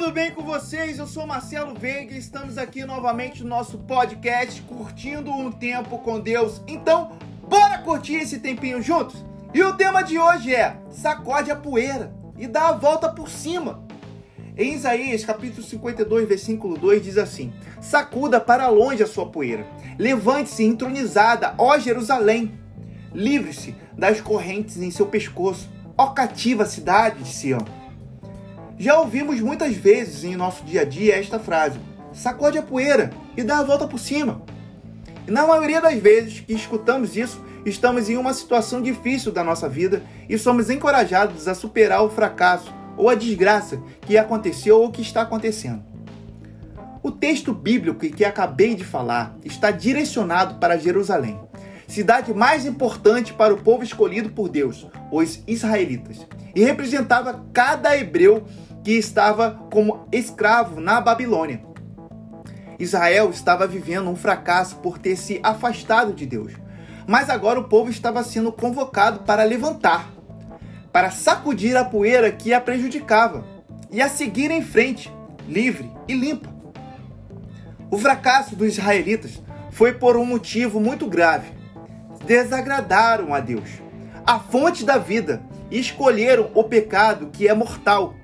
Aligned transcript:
tudo 0.00 0.12
bem 0.12 0.30
com 0.30 0.42
vocês? 0.42 0.98
Eu 0.98 1.06
sou 1.06 1.26
Marcelo 1.26 1.74
Veiga 1.74 2.14
e 2.14 2.18
estamos 2.18 2.56
aqui 2.56 2.86
novamente 2.86 3.42
no 3.42 3.50
nosso 3.50 3.76
podcast 3.76 4.62
Curtindo 4.62 5.30
um 5.30 5.52
Tempo 5.52 5.98
com 5.98 6.18
Deus. 6.18 6.62
Então, 6.66 7.12
bora 7.46 7.76
curtir 7.80 8.14
esse 8.14 8.38
tempinho 8.38 8.80
juntos? 8.80 9.22
E 9.52 9.62
o 9.62 9.74
tema 9.74 10.00
de 10.00 10.18
hoje 10.18 10.54
é 10.54 10.74
Sacode 10.90 11.50
a 11.50 11.56
poeira 11.56 12.14
e 12.38 12.46
dá 12.46 12.68
a 12.68 12.72
volta 12.72 13.10
por 13.10 13.28
cima. 13.28 13.84
Em 14.56 14.72
Isaías 14.72 15.22
capítulo 15.22 15.62
52, 15.62 16.26
versículo 16.26 16.78
2 16.78 17.04
diz 17.04 17.18
assim: 17.18 17.52
Sacuda 17.78 18.40
para 18.40 18.68
longe 18.68 19.02
a 19.02 19.06
sua 19.06 19.26
poeira, 19.26 19.66
levante-se 19.98 20.64
entronizada, 20.64 21.54
ó 21.58 21.78
Jerusalém, 21.78 22.58
livre-se 23.12 23.76
das 23.92 24.18
correntes 24.18 24.78
em 24.78 24.90
seu 24.90 25.04
pescoço, 25.04 25.68
ó 25.94 26.06
cativa 26.06 26.64
cidade 26.64 27.22
de 27.22 27.28
Sião. 27.28 27.79
Já 28.80 28.98
ouvimos 28.98 29.38
muitas 29.42 29.76
vezes 29.76 30.24
em 30.24 30.34
nosso 30.34 30.64
dia 30.64 30.80
a 30.80 30.84
dia 30.86 31.18
esta 31.18 31.38
frase: 31.38 31.78
sacode 32.14 32.56
a 32.56 32.62
poeira 32.62 33.10
e 33.36 33.42
dá 33.42 33.58
a 33.58 33.62
volta 33.62 33.86
por 33.86 33.98
cima. 33.98 34.40
E 35.28 35.30
na 35.30 35.46
maioria 35.46 35.82
das 35.82 35.98
vezes 35.98 36.40
que 36.40 36.54
escutamos 36.54 37.14
isso, 37.14 37.44
estamos 37.66 38.08
em 38.08 38.16
uma 38.16 38.32
situação 38.32 38.80
difícil 38.80 39.32
da 39.32 39.44
nossa 39.44 39.68
vida 39.68 40.02
e 40.30 40.38
somos 40.38 40.70
encorajados 40.70 41.46
a 41.46 41.54
superar 41.54 42.02
o 42.02 42.08
fracasso 42.08 42.72
ou 42.96 43.10
a 43.10 43.14
desgraça 43.14 43.78
que 44.00 44.16
aconteceu 44.16 44.80
ou 44.80 44.90
que 44.90 45.02
está 45.02 45.20
acontecendo. 45.20 45.82
O 47.02 47.10
texto 47.10 47.52
bíblico 47.52 48.00
que 48.00 48.24
acabei 48.24 48.74
de 48.74 48.84
falar 48.84 49.36
está 49.44 49.70
direcionado 49.70 50.54
para 50.54 50.78
Jerusalém, 50.78 51.38
cidade 51.86 52.32
mais 52.32 52.64
importante 52.64 53.34
para 53.34 53.52
o 53.52 53.58
povo 53.58 53.84
escolhido 53.84 54.30
por 54.30 54.48
Deus, 54.48 54.86
os 55.12 55.42
israelitas, 55.46 56.26
e 56.54 56.64
representava 56.64 57.44
cada 57.52 57.94
hebreu 57.96 58.44
que 58.82 58.92
estava 58.92 59.60
como 59.70 60.06
escravo 60.10 60.80
na 60.80 61.00
Babilônia. 61.00 61.62
Israel 62.78 63.30
estava 63.30 63.66
vivendo 63.66 64.08
um 64.08 64.16
fracasso 64.16 64.76
por 64.76 64.98
ter 64.98 65.16
se 65.16 65.38
afastado 65.42 66.14
de 66.14 66.24
Deus. 66.24 66.52
Mas 67.06 67.28
agora 67.28 67.60
o 67.60 67.68
povo 67.68 67.90
estava 67.90 68.22
sendo 68.22 68.50
convocado 68.50 69.20
para 69.20 69.42
levantar, 69.42 70.10
para 70.92 71.10
sacudir 71.10 71.76
a 71.76 71.84
poeira 71.84 72.32
que 72.32 72.54
a 72.54 72.60
prejudicava 72.60 73.44
e 73.90 74.00
a 74.00 74.08
seguir 74.08 74.50
em 74.50 74.62
frente, 74.62 75.12
livre 75.46 75.90
e 76.08 76.14
limpa. 76.14 76.48
O 77.90 77.98
fracasso 77.98 78.54
dos 78.54 78.68
israelitas 78.68 79.42
foi 79.70 79.92
por 79.92 80.16
um 80.16 80.24
motivo 80.24 80.80
muito 80.80 81.06
grave. 81.06 81.52
Desagradaram 82.24 83.34
a 83.34 83.40
Deus, 83.40 83.68
a 84.24 84.38
fonte 84.38 84.84
da 84.84 84.96
vida, 84.96 85.42
e 85.70 85.78
escolheram 85.78 86.50
o 86.54 86.64
pecado 86.64 87.30
que 87.32 87.48
é 87.48 87.54
mortal 87.54 88.14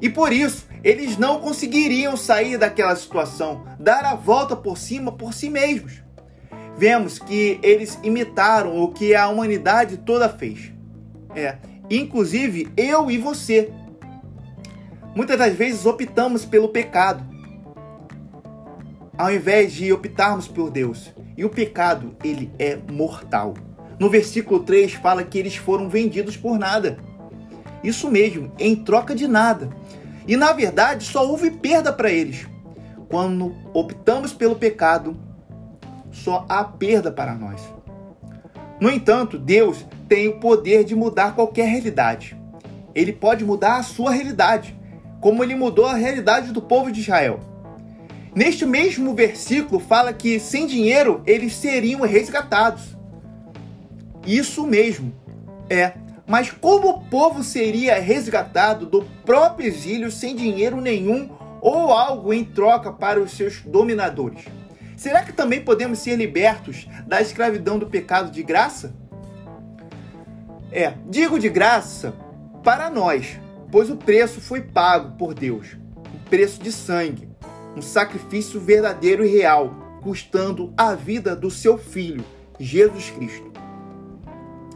e 0.00 0.08
por 0.08 0.32
isso, 0.32 0.66
eles 0.84 1.16
não 1.16 1.40
conseguiriam 1.40 2.16
sair 2.16 2.56
daquela 2.56 2.94
situação, 2.94 3.64
dar 3.78 4.04
a 4.04 4.14
volta 4.14 4.54
por 4.54 4.78
cima 4.78 5.10
por 5.10 5.34
si 5.34 5.50
mesmos. 5.50 6.02
Vemos 6.76 7.18
que 7.18 7.58
eles 7.62 7.98
imitaram 8.02 8.80
o 8.80 8.92
que 8.92 9.14
a 9.14 9.28
humanidade 9.28 9.96
toda 9.98 10.28
fez. 10.28 10.72
É, 11.34 11.56
inclusive 11.90 12.68
eu 12.76 13.10
e 13.10 13.18
você. 13.18 13.72
Muitas 15.14 15.36
das 15.36 15.52
vezes 15.54 15.84
optamos 15.84 16.44
pelo 16.44 16.68
pecado, 16.68 17.26
ao 19.16 19.32
invés 19.32 19.72
de 19.72 19.92
optarmos 19.92 20.46
por 20.46 20.70
Deus. 20.70 21.12
E 21.36 21.44
o 21.44 21.50
pecado, 21.50 22.16
ele 22.22 22.52
é 22.58 22.78
mortal. 22.90 23.54
No 23.98 24.08
versículo 24.08 24.60
3 24.60 24.94
fala 24.94 25.24
que 25.24 25.38
eles 25.38 25.56
foram 25.56 25.88
vendidos 25.88 26.36
por 26.36 26.56
nada. 26.56 26.98
Isso 27.82 28.10
mesmo, 28.10 28.52
em 28.58 28.74
troca 28.76 29.14
de 29.14 29.26
nada. 29.26 29.70
E 30.26 30.36
na 30.36 30.52
verdade 30.52 31.04
só 31.04 31.26
houve 31.26 31.50
perda 31.50 31.92
para 31.92 32.10
eles. 32.10 32.46
Quando 33.08 33.54
optamos 33.72 34.32
pelo 34.32 34.56
pecado, 34.56 35.16
só 36.10 36.44
há 36.48 36.64
perda 36.64 37.10
para 37.10 37.34
nós. 37.34 37.60
No 38.80 38.90
entanto, 38.90 39.38
Deus 39.38 39.84
tem 40.08 40.28
o 40.28 40.38
poder 40.38 40.84
de 40.84 40.94
mudar 40.94 41.34
qualquer 41.34 41.68
realidade. 41.68 42.36
Ele 42.94 43.12
pode 43.12 43.44
mudar 43.44 43.76
a 43.76 43.82
sua 43.82 44.10
realidade, 44.10 44.78
como 45.20 45.42
ele 45.42 45.54
mudou 45.54 45.86
a 45.86 45.94
realidade 45.94 46.52
do 46.52 46.62
povo 46.62 46.92
de 46.92 47.00
Israel. 47.00 47.40
Neste 48.34 48.64
mesmo 48.64 49.14
versículo 49.14 49.80
fala 49.80 50.12
que 50.12 50.38
sem 50.38 50.66
dinheiro 50.66 51.22
eles 51.26 51.54
seriam 51.54 52.02
resgatados. 52.02 52.96
Isso 54.26 54.66
mesmo. 54.66 55.12
É, 55.68 55.94
mas 56.28 56.50
como 56.50 56.90
o 56.90 57.00
povo 57.06 57.42
seria 57.42 57.98
resgatado 57.98 58.84
do 58.84 59.02
próprio 59.24 59.66
exílio 59.66 60.12
sem 60.12 60.36
dinheiro 60.36 60.78
nenhum 60.78 61.30
ou 61.60 61.90
algo 61.90 62.34
em 62.34 62.44
troca 62.44 62.92
para 62.92 63.18
os 63.18 63.32
seus 63.32 63.62
dominadores? 63.62 64.44
Será 64.94 65.22
que 65.22 65.32
também 65.32 65.62
podemos 65.62 66.00
ser 66.00 66.16
libertos 66.16 66.86
da 67.06 67.22
escravidão 67.22 67.78
do 67.78 67.86
pecado 67.86 68.30
de 68.30 68.42
graça? 68.42 68.94
É, 70.70 70.92
digo 71.06 71.38
de 71.38 71.48
graça 71.48 72.14
para 72.62 72.90
nós, 72.90 73.40
pois 73.72 73.88
o 73.88 73.96
preço 73.96 74.38
foi 74.38 74.60
pago 74.60 75.16
por 75.16 75.32
Deus 75.32 75.76
um 76.14 76.28
preço 76.28 76.62
de 76.62 76.70
sangue, 76.70 77.28
um 77.74 77.80
sacrifício 77.80 78.60
verdadeiro 78.60 79.24
e 79.24 79.28
real, 79.28 79.72
custando 80.02 80.74
a 80.76 80.94
vida 80.94 81.34
do 81.34 81.50
seu 81.50 81.78
filho, 81.78 82.24
Jesus 82.58 83.10
Cristo. 83.10 83.47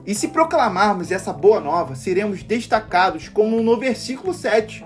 E 0.05 0.15
se 0.15 0.29
proclamarmos 0.29 1.13
essa 1.13 1.33
boa 1.33 1.61
nova, 1.61 1.95
seremos 1.95 2.43
destacados 2.43 3.29
como 3.29 3.63
no 3.63 3.79
versículo 3.79 4.35
7. 4.35 4.85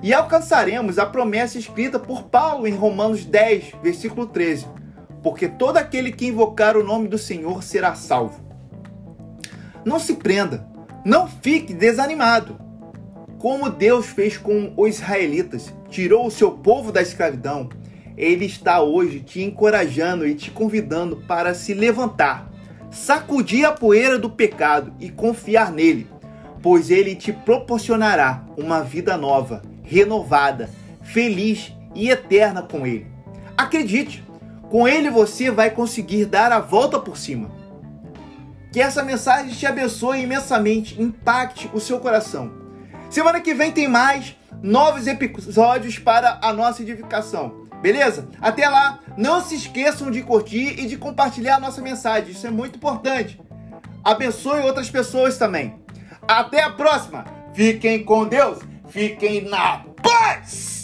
E 0.00 0.14
alcançaremos 0.14 0.98
a 0.98 1.06
promessa 1.06 1.58
escrita 1.58 1.98
por 1.98 2.24
Paulo 2.24 2.66
em 2.66 2.74
Romanos 2.74 3.24
10, 3.24 3.72
versículo 3.82 4.26
13. 4.26 4.66
Porque 5.22 5.48
todo 5.48 5.76
aquele 5.76 6.12
que 6.12 6.26
invocar 6.26 6.76
o 6.76 6.84
nome 6.84 7.08
do 7.08 7.18
Senhor 7.18 7.64
será 7.64 7.96
salvo. 7.96 8.40
Não 9.84 9.98
se 9.98 10.14
prenda, 10.14 10.68
não 11.04 11.26
fique 11.26 11.74
desanimado. 11.74 12.60
Como 13.38 13.70
Deus 13.70 14.06
fez 14.06 14.36
com 14.36 14.72
os 14.76 14.96
israelitas, 14.96 15.74
tirou 15.88 16.26
o 16.26 16.30
seu 16.30 16.52
povo 16.52 16.92
da 16.92 17.02
escravidão, 17.02 17.68
ele 18.16 18.44
está 18.44 18.80
hoje 18.80 19.20
te 19.20 19.42
encorajando 19.42 20.26
e 20.26 20.34
te 20.34 20.50
convidando 20.50 21.18
para 21.28 21.54
se 21.54 21.72
levantar 21.72 22.47
sacudir 22.90 23.64
a 23.64 23.72
poeira 23.72 24.18
do 24.18 24.30
pecado 24.30 24.92
e 24.98 25.10
confiar 25.10 25.70
nele, 25.72 26.06
pois 26.62 26.90
ele 26.90 27.14
te 27.14 27.32
proporcionará 27.32 28.44
uma 28.56 28.82
vida 28.82 29.16
nova, 29.16 29.62
renovada, 29.82 30.70
feliz 31.02 31.72
e 31.94 32.10
eterna 32.10 32.62
com 32.62 32.86
ele. 32.86 33.06
Acredite, 33.56 34.24
com 34.70 34.86
ele 34.86 35.10
você 35.10 35.50
vai 35.50 35.70
conseguir 35.70 36.26
dar 36.26 36.52
a 36.52 36.60
volta 36.60 36.98
por 36.98 37.16
cima. 37.16 37.50
Que 38.72 38.80
essa 38.80 39.02
mensagem 39.02 39.52
te 39.52 39.66
abençoe 39.66 40.22
imensamente, 40.22 41.00
impacte 41.00 41.70
o 41.72 41.80
seu 41.80 41.98
coração. 41.98 42.52
Semana 43.08 43.40
que 43.40 43.54
vem 43.54 43.72
tem 43.72 43.88
mais 43.88 44.36
novos 44.62 45.06
episódios 45.06 45.98
para 45.98 46.38
a 46.42 46.52
nossa 46.52 46.82
edificação. 46.82 47.67
Beleza? 47.80 48.28
Até 48.40 48.68
lá, 48.68 49.00
não 49.16 49.40
se 49.40 49.54
esqueçam 49.54 50.10
de 50.10 50.22
curtir 50.22 50.80
e 50.80 50.86
de 50.86 50.96
compartilhar 50.96 51.56
a 51.56 51.60
nossa 51.60 51.80
mensagem, 51.80 52.30
isso 52.30 52.46
é 52.46 52.50
muito 52.50 52.76
importante. 52.76 53.40
Abençoe 54.04 54.60
outras 54.60 54.90
pessoas 54.90 55.38
também. 55.38 55.76
Até 56.26 56.62
a 56.62 56.70
próxima. 56.70 57.24
Fiquem 57.54 58.04
com 58.04 58.26
Deus, 58.26 58.58
fiquem 58.88 59.42
na 59.42 59.84
paz. 60.02 60.77